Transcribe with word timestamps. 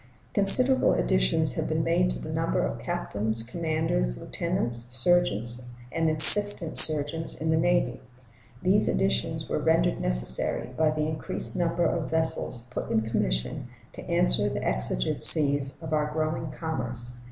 Considerable 0.33 0.93
additions 0.93 1.53
have 1.53 1.69
been 1.69 1.83
made 1.83 2.09
to 2.09 2.17
the 2.17 2.33
number 2.33 2.65
of 2.65 2.79
captains, 2.79 3.43
commanders, 3.43 4.17
lieutenants, 4.17 4.87
surgeons, 4.89 5.65
and 5.91 6.09
assistant 6.09 6.75
surgeons 6.75 7.35
in 7.39 7.51
the 7.51 7.55
Navy. 7.57 8.01
These 8.63 8.87
additions 8.87 9.47
were 9.47 9.59
rendered 9.59 10.01
necessary 10.01 10.71
by 10.75 10.89
the 10.89 11.05
increased 11.07 11.55
number 11.55 11.85
of 11.85 12.09
vessels 12.09 12.63
put 12.71 12.89
in 12.89 13.01
commission 13.01 13.67
to 13.93 14.01
answer 14.09 14.49
the 14.49 14.63
exigencies 14.67 15.77
of 15.83 15.93
our 15.93 16.09
growing 16.11 16.49
commerce. 16.49 17.11